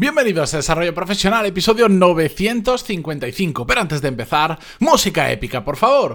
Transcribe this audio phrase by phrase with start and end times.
[0.00, 3.66] Bienvenidos a Desarrollo Profesional, episodio 955.
[3.66, 6.14] Pero antes de empezar, música épica, por favor.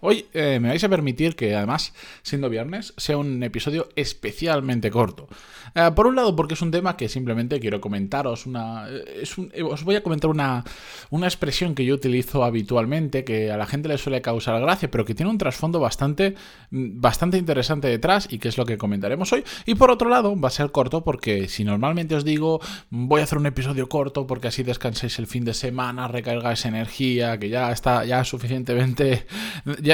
[0.00, 5.28] Hoy eh, me vais a permitir que, además, siendo viernes, sea un episodio especialmente corto.
[5.74, 8.46] Eh, por un lado, porque es un tema que simplemente quiero comentaros.
[8.46, 10.64] Una, eh, os voy a comentar una,
[11.10, 15.04] una expresión que yo utilizo habitualmente, que a la gente le suele causar gracia, pero
[15.04, 16.34] que tiene un trasfondo bastante,
[16.70, 19.44] mm, bastante interesante detrás y que es lo que comentaremos hoy.
[19.64, 23.24] Y por otro lado, va a ser corto porque si normalmente os digo voy a
[23.24, 27.72] hacer un episodio corto porque así descanséis el fin de semana, recargáis energía, que ya
[27.72, 29.26] está ya suficientemente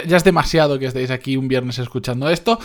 [0.00, 2.58] ya, es demasiado que estéis aquí un viernes escuchando esto.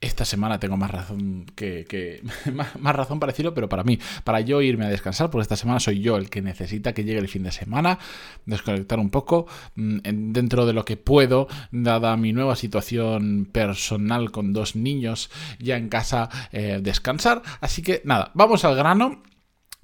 [0.00, 4.62] Esta semana tengo más razón que, más, razón para decirlo, pero para mí, para yo
[4.62, 7.42] irme a descansar, porque esta semana soy yo el que necesita que llegue el fin
[7.42, 7.98] de semana,
[8.46, 9.98] desconectar un poco mm,
[10.32, 15.88] dentro de lo que puedo, dada mi nueva situación personal con dos niños ya en
[15.88, 17.42] casa, eh, descansar.
[17.60, 19.22] Así que nada, vamos al grano.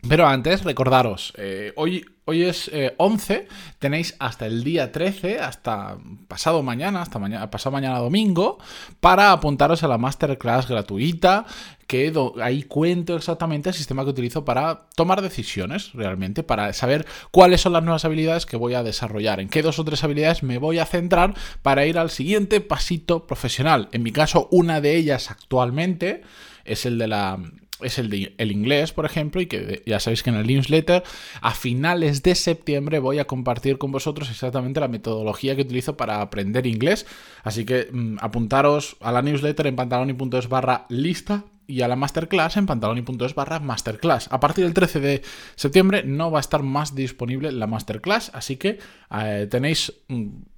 [0.06, 5.96] Pero antes, recordaros, eh, hoy, hoy es 11, eh, tenéis hasta el día 13, hasta
[6.28, 8.58] pasado mañana, hasta mañana, pasado mañana domingo,
[9.00, 11.46] para apuntaros a la masterclass gratuita,
[11.86, 17.62] que ahí cuento exactamente el sistema que utilizo para tomar decisiones, realmente, para saber cuáles
[17.62, 20.58] son las nuevas habilidades que voy a desarrollar, en qué dos o tres habilidades me
[20.58, 23.88] voy a centrar para ir al siguiente pasito profesional.
[23.92, 26.22] En mi caso, una de ellas actualmente
[26.64, 27.38] es el de la
[27.80, 31.02] es el de el inglés, por ejemplo, y que ya sabéis que en el newsletter
[31.40, 36.20] a finales de septiembre voy a compartir con vosotros exactamente la metodología que utilizo para
[36.20, 37.06] aprender inglés.
[37.42, 42.56] Así que mm, apuntaros a la newsletter en pantaloni.es barra lista y a la masterclass
[42.56, 44.28] en pantaloni.es barra masterclass.
[44.30, 45.22] A partir del 13 de
[45.54, 48.78] septiembre no va a estar más disponible la masterclass, así que
[49.10, 49.92] eh, tenéis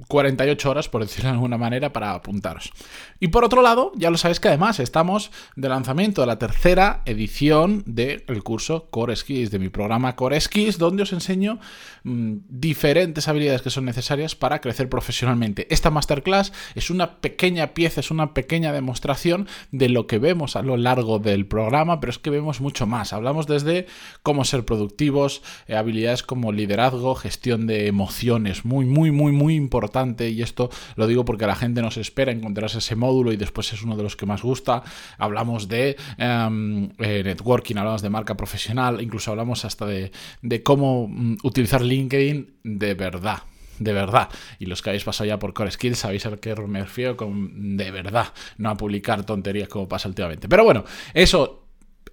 [0.08, 2.72] 48 mm, horas, por decirlo de alguna manera, para apuntaros.
[3.20, 7.02] Y por otro lado, ya lo sabéis que además estamos de lanzamiento de la tercera
[7.04, 11.58] edición del curso Core Skills, de mi programa Core Skills, donde os enseño
[12.04, 15.66] mm, diferentes habilidades que son necesarias para crecer profesionalmente.
[15.70, 20.62] Esta masterclass es una pequeña pieza, es una pequeña demostración de lo que vemos a
[20.62, 23.12] lo largo del programa, pero es que vemos mucho más.
[23.12, 23.86] Hablamos desde
[24.22, 30.30] cómo ser productivos, eh, habilidades como liderazgo, gestión de emociones, muy, muy, muy, muy importante.
[30.30, 33.82] Y esto lo digo porque la gente nos espera encontrarse ese módulo y después es
[33.82, 34.82] uno de los que más gusta.
[35.18, 41.08] Hablamos de em, eh, networking, hablamos de marca profesional, incluso hablamos hasta de, de cómo
[41.08, 43.42] mm, utilizar LinkedIn de verdad
[43.78, 44.28] de verdad.
[44.58, 47.76] Y los que habéis pasado ya por Core Skills sabéis a qué me refiero con
[47.76, 50.48] de verdad, no a publicar tonterías como pasa últimamente.
[50.48, 51.66] Pero bueno, eso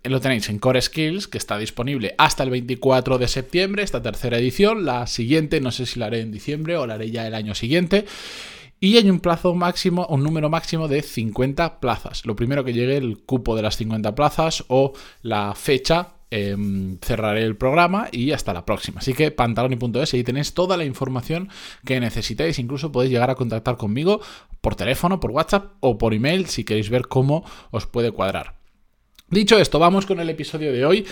[0.04, 4.38] lo tenéis en Core Skills, que está disponible hasta el 24 de septiembre, esta tercera
[4.38, 4.86] edición.
[4.86, 7.56] La siguiente, no sé si la haré en diciembre o la haré ya el año
[7.56, 8.06] siguiente.
[8.80, 12.26] Y hay un plazo máximo, un número máximo de 50 plazas.
[12.26, 14.92] Lo primero que llegue el cupo de las 50 plazas o
[15.22, 19.02] la fecha Em, cerraré el programa y hasta la próxima.
[19.02, 21.50] Así que pantaloni.es, ahí tenéis toda la información
[21.86, 22.58] que necesitéis.
[22.58, 24.20] Incluso podéis llegar a contactar conmigo
[24.60, 28.56] por teléfono, por WhatsApp o por email si queréis ver cómo os puede cuadrar.
[29.30, 31.06] Dicho esto, vamos con el episodio de hoy.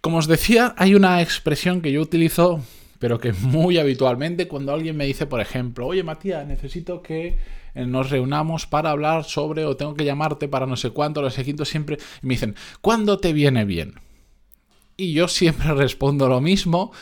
[0.00, 2.60] Como os decía, hay una expresión que yo utilizo,
[3.00, 7.36] pero que muy habitualmente, cuando alguien me dice, por ejemplo, oye Matías, necesito que
[7.74, 11.30] eh, nos reunamos para hablar sobre, o tengo que llamarte para no sé cuánto, lo
[11.30, 13.94] sé siempre, y me dicen, ¿cuándo te viene bien?
[14.98, 16.92] Y yo siempre respondo lo mismo.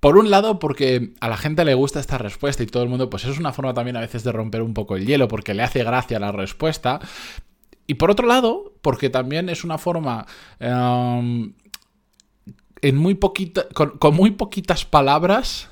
[0.00, 3.08] Por un lado, porque a la gente le gusta esta respuesta y todo el mundo,
[3.08, 5.62] pues es una forma también a veces de romper un poco el hielo, porque le
[5.62, 7.00] hace gracia la respuesta.
[7.86, 10.26] Y por otro lado, porque también es una forma
[10.58, 11.54] em,
[12.82, 15.70] en muy poquita, con, muy poquitas palabras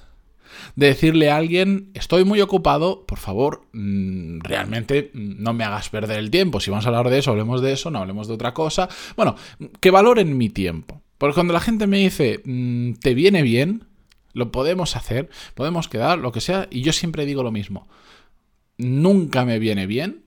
[0.77, 6.19] de decirle a alguien, estoy muy ocupado, por favor, mm, realmente no me hagas perder
[6.19, 6.61] el tiempo.
[6.61, 8.89] Si vamos a hablar de eso, hablemos de eso, no hablemos de otra cosa.
[9.15, 9.37] Bueno,
[9.81, 11.02] que valoren mi tiempo.
[11.23, 13.85] Porque cuando la gente me dice, mm, ¿te viene bien?
[14.33, 17.87] Lo podemos hacer, podemos quedar, lo que sea, y yo siempre digo lo mismo.
[18.77, 20.25] Nunca me viene bien,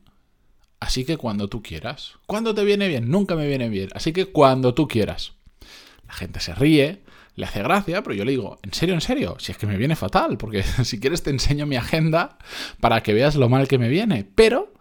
[0.80, 2.14] así que cuando tú quieras.
[2.28, 3.12] ¿Cuándo te viene bien?
[3.12, 5.34] Nunca me viene bien, así que cuando tú quieras.
[6.08, 7.04] La gente se ríe,
[7.36, 9.36] le hace gracia, pero yo le digo, ¿en serio, en serio?
[9.38, 12.38] Si es que me viene fatal, porque si quieres te enseño mi agenda
[12.80, 14.26] para que veas lo mal que me viene.
[14.34, 14.72] Pero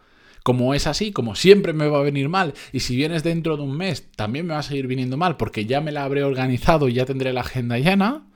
[0.45, 3.65] como es así, como siempre me va a venir mal, y si vienes dentro de
[3.65, 6.89] un mes también me va a seguir viniendo mal porque ya me la habré organizado
[6.89, 8.27] y ya tendré la agenda llena,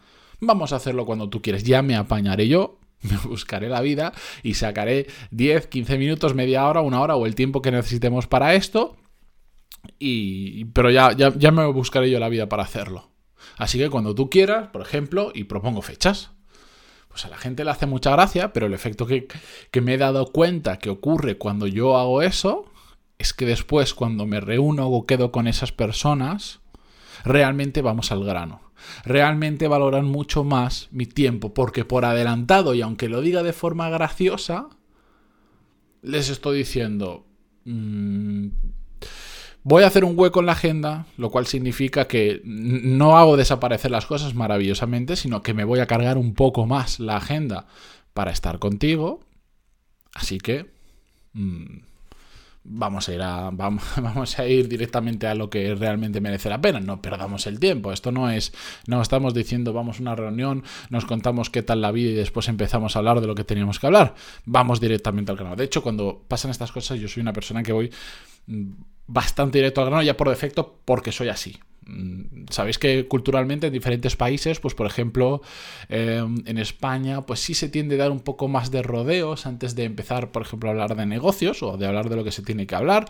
[0.40, 4.12] vamos a hacerlo cuando tú quieres, ya me apañaré yo me buscaré la vida
[4.42, 8.54] y sacaré 10, 15 minutos, media hora, una hora o el tiempo que necesitemos para
[8.54, 8.96] esto.
[9.98, 13.10] Y, pero ya, ya, ya me buscaré yo la vida para hacerlo.
[13.56, 16.32] Así que cuando tú quieras, por ejemplo, y propongo fechas,
[17.18, 19.26] pues a la gente le hace mucha gracia, pero el efecto que,
[19.72, 22.66] que, me he dado cuenta que ocurre cuando yo hago eso
[23.18, 26.60] es que después cuando me reúno o quedo con esas personas,
[27.24, 28.60] realmente vamos al grano.
[29.04, 33.90] Realmente valoran mucho más mi tiempo, porque por adelantado, y aunque lo diga de forma
[33.90, 34.68] graciosa,
[36.02, 37.26] les estoy diciendo,
[37.64, 38.46] mmm,
[39.68, 43.90] Voy a hacer un hueco en la agenda, lo cual significa que no hago desaparecer
[43.90, 47.66] las cosas maravillosamente, sino que me voy a cargar un poco más la agenda
[48.14, 49.20] para estar contigo.
[50.14, 50.70] Así que
[51.34, 51.80] mmm,
[52.64, 56.80] vamos a ir a vamos, a ir directamente a lo que realmente merece la pena.
[56.80, 57.92] No perdamos el tiempo.
[57.92, 58.54] Esto no es,
[58.86, 62.48] no estamos diciendo vamos a una reunión, nos contamos qué tal la vida y después
[62.48, 64.14] empezamos a hablar de lo que teníamos que hablar.
[64.46, 65.56] Vamos directamente al grano.
[65.56, 67.90] De hecho, cuando pasan estas cosas, yo soy una persona que voy
[69.08, 71.58] bastante directo al grano ya por defecto porque soy así.
[71.86, 75.40] Mm, sabéis que culturalmente en diferentes países, pues por ejemplo
[75.88, 79.74] em, en España, pues sí se tiende a dar un poco más de rodeos antes
[79.74, 82.42] de empezar, por ejemplo, a hablar de negocios o de hablar de lo que se
[82.42, 83.06] tiene que hablar.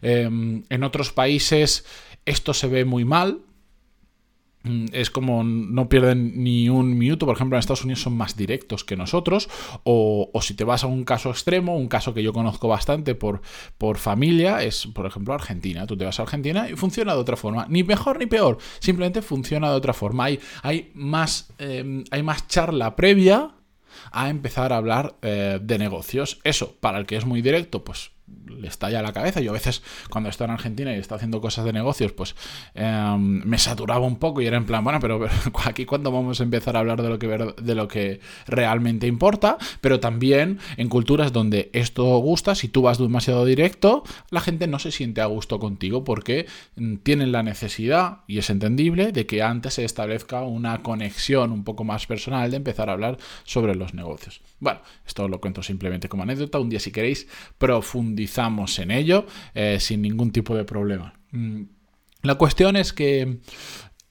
[0.00, 1.84] Em, en otros países
[2.24, 3.40] esto se ve muy mal,
[4.92, 7.26] es como no pierden ni un minuto.
[7.26, 9.48] Por ejemplo, en Estados Unidos son más directos que nosotros.
[9.84, 13.42] O, si te vas a un caso extremo, un caso que yo conozco bastante por,
[13.78, 15.86] por familia, es por ejemplo Argentina.
[15.86, 17.66] Tú te vas a Argentina y funciona de otra forma.
[17.68, 18.58] Ni mejor ni peor.
[18.78, 20.24] Simplemente funciona de otra forma.
[20.24, 23.54] Hay, hay, más, em, hay más charla previa
[24.10, 26.40] a empezar a hablar eh, de negocios.
[26.44, 28.12] Eso, para el que es muy directo, pues
[28.62, 29.40] le estalla la cabeza.
[29.40, 32.34] Yo a veces, cuando estoy en Argentina y está haciendo cosas de negocios, pues
[32.74, 35.26] em, me saturaba un poco y era en plan, bueno, pero,
[35.64, 39.58] aquí cuando vamos a empezar a hablar de lo, que, de lo que realmente importa,
[39.80, 44.78] pero también en culturas donde esto gusta, si tú vas demasiado directo, la gente no
[44.78, 49.42] se siente a gusto contigo porque mm, tienen la necesidad, y es entendible, de que
[49.42, 53.94] antes se establezca una conexión un poco más personal de empezar a hablar sobre los
[53.94, 54.40] negocios.
[54.60, 56.60] Bueno, esto lo cuento simplemente como anécdota.
[56.60, 57.26] Un día, si queréis,
[57.58, 61.14] profundizamos en ello eh, sin ningún tipo de problema.
[61.30, 61.62] Mm,
[62.22, 63.38] la cuestión es que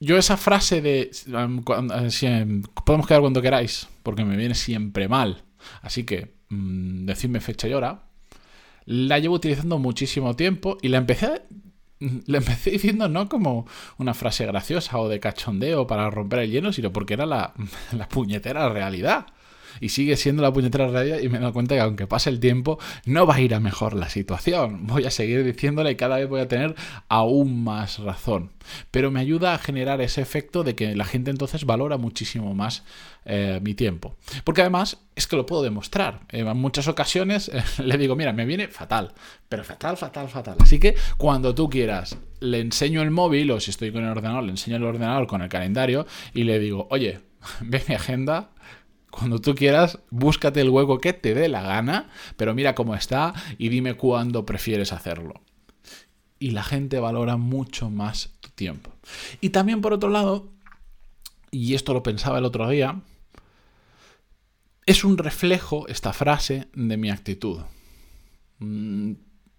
[0.00, 5.44] yo esa frase de um, um, podemos quedar cuando queráis, porque me viene siempre mal.
[5.80, 8.02] Así que mm, decidme fecha y hora.
[8.84, 11.42] La llevo utilizando muchísimo tiempo y la empecé
[12.26, 13.64] la empecé diciendo no como
[13.96, 17.54] una frase graciosa o de cachondeo para romper el hielo, sino porque era la,
[17.96, 19.26] la puñetera realidad
[19.80, 22.78] y sigue siendo la puñetera realidad y me he cuenta que aunque pase el tiempo
[23.04, 24.86] no va a ir a mejor la situación.
[24.86, 26.74] Voy a seguir diciéndole y cada vez voy a tener
[27.08, 28.50] aún más razón.
[28.90, 32.84] Pero me ayuda a generar ese efecto de que la gente entonces valora muchísimo más
[33.24, 34.16] eh, mi tiempo.
[34.42, 36.20] Porque además es que lo puedo demostrar.
[36.30, 39.12] en muchas ocasiones eh, le digo, mira, me viene fatal,
[39.48, 40.56] pero fatal, fatal, fatal.
[40.60, 44.42] Así que cuando tú quieras, le enseño el móvil o si estoy con el ordenador,
[44.42, 47.20] le enseño el ordenador con el calendario y le digo, oye,
[47.60, 48.50] ve mi agenda,
[49.12, 53.34] cuando tú quieras, búscate el hueco que te dé la gana, pero mira cómo está
[53.58, 55.42] y dime cuándo prefieres hacerlo.
[56.38, 58.90] Y la gente valora mucho más tu tiempo.
[59.42, 60.48] Y también por otro lado,
[61.50, 63.02] y esto lo pensaba el otro día,
[64.86, 67.60] es un reflejo esta frase de mi actitud.
[68.60, 69.12] Mm,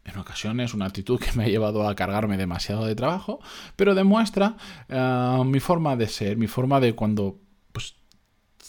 [0.06, 3.39] en ocasiones una actitud que me ha llevado a cargarme demasiado de trabajo,
[3.75, 4.57] pero demuestra
[4.89, 7.39] eh, mi forma de ser, mi forma de cuando
[7.71, 7.94] pues,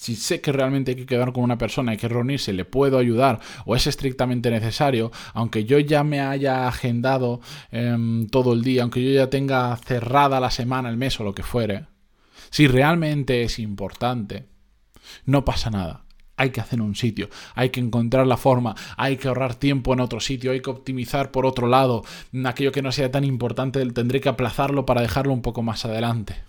[0.04, 2.98] si sé que realmente hay que quedar con una persona, hay que reunirse, le puedo
[2.98, 8.82] ayudar o es estrictamente necesario, aunque yo ya me haya agendado em, todo el día,
[8.82, 11.86] aunque yo ya tenga cerrada la semana, el mes o lo que fuere,
[12.50, 14.46] si realmente es importante,
[15.24, 16.04] no pasa nada.
[16.36, 20.00] Hay que hacer un sitio, hay que encontrar la forma, hay que ahorrar tiempo en
[20.00, 22.02] otro sitio, hay que optimizar por otro lado.
[22.44, 26.42] Aquello que no sea tan importante tendré que aplazarlo para dejarlo un poco más adelante.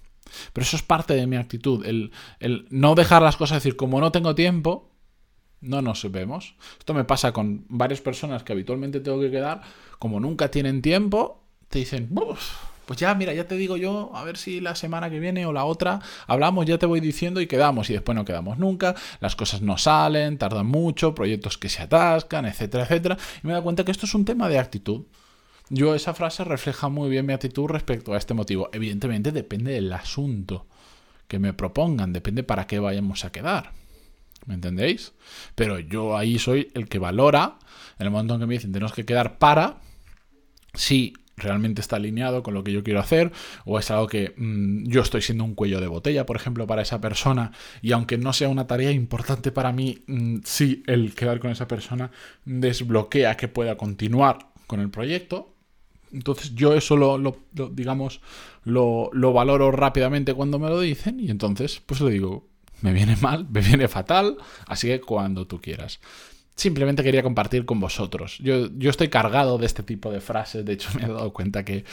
[0.53, 2.11] Pero eso es parte de mi actitud, el,
[2.69, 4.91] no dejar las cosas, decir, como no tengo tiempo,
[5.61, 6.55] no nos vemos.
[6.79, 9.61] Esto me pasa con varias personas que habitualmente tengo que quedar,
[9.99, 12.09] como nunca tienen tiempo, te dicen,
[12.85, 15.53] pues ya, mira, ya te digo yo, a ver si la semana que viene o
[15.53, 19.35] la otra hablamos, ya te voy diciendo y quedamos, y después no quedamos nunca, las
[19.35, 23.17] cosas no salen, tardan mucho, proyectos que se atascan, etcétera, etcétera.
[23.43, 25.05] Y me da cuenta que esto es un tema de actitud.
[25.69, 28.69] Yo esa frase refleja muy bien mi actitud respecto a este motivo.
[28.71, 30.67] Evidentemente depende del asunto
[31.27, 33.71] que me propongan, depende para qué vayamos a quedar.
[34.45, 35.13] ¿Me entendéis?
[35.55, 37.57] Pero yo ahí soy el que valora,
[37.97, 39.81] en el momento en que me dicen tenemos que quedar para,
[40.75, 43.31] si realmente está alineado con lo que yo quiero hacer
[43.65, 46.81] o es algo que mm, yo estoy siendo un cuello de botella, por ejemplo, para
[46.83, 51.39] esa persona y aunque no sea una tarea importante para mí, mm, sí el quedar
[51.39, 52.11] con esa persona
[52.45, 55.54] desbloquea que pueda continuar con el proyecto.
[56.11, 57.37] Entonces yo eso lo,
[57.71, 58.21] digamos,
[58.63, 62.47] lo, lo valoro rápidamente cuando me lo dicen y entonces pues le digo,
[62.81, 65.99] me viene mal, me viene fatal, así que cuando tú quieras
[66.55, 68.37] simplemente quería compartir con vosotros.
[68.39, 71.65] Yo, yo, estoy cargado de este tipo de frases, de hecho me he dado cuenta
[71.65, 71.83] que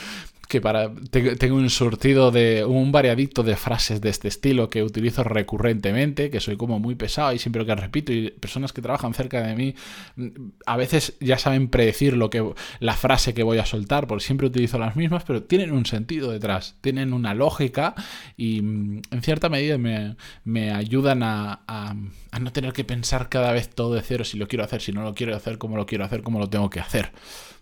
[0.53, 0.91] que para
[1.39, 6.39] tengo un surtido de un variadito de frases de este estilo que utilizo recurrentemente, que
[6.39, 9.55] soy como muy pesado y siempre lo que repito y personas que trabajan cerca de
[9.55, 9.73] mí
[10.15, 10.27] mm,
[10.67, 14.45] a veces ya saben predecir lo que la frase que voy a soltar, porque siempre
[14.45, 17.95] utilizo las mismas, pero tienen un sentido detrás, tienen una lógica
[18.37, 21.95] y mm, en cierta medida me, me ayudan a, a,
[22.29, 24.91] a no tener que pensar cada vez todo de cero si lo quiero hacer, si
[24.91, 27.11] no lo quiero hacer, cómo lo quiero hacer, cómo lo tengo que hacer.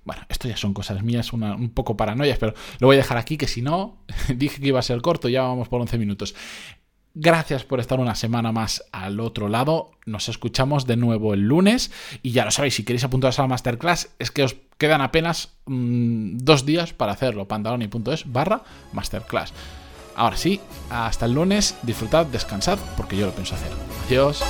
[0.03, 3.37] Bueno, esto ya son cosas mías, un poco paranoias, pero lo voy a dejar aquí,
[3.37, 3.97] que si no,
[4.35, 6.35] dije que iba a ser corto, ya vamos por 11 minutos.
[7.13, 9.91] Gracias por estar una semana más al otro lado.
[10.05, 11.91] Nos escuchamos de nuevo el lunes.
[12.23, 15.49] Y ya lo sabéis, si queréis apuntaros a la masterclass, es que os quedan apenas
[15.65, 17.49] mm, dos días para hacerlo.
[17.49, 19.53] pantaloni.es barra masterclass.
[20.15, 21.75] Ahora sí, hasta el lunes.
[21.83, 23.71] Disfrutad, descansad, porque yo lo pienso hacer.
[24.07, 24.41] Adiós.